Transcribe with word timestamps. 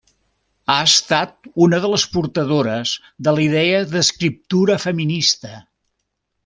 Ha 0.75 0.77
estat 0.85 1.49
una 1.65 1.81
de 1.83 1.91
les 1.91 2.05
portadores 2.15 2.95
de 3.27 3.37
la 3.37 3.47
idea 3.49 3.85
d'escriptura 3.93 4.83
feminista. 4.89 5.57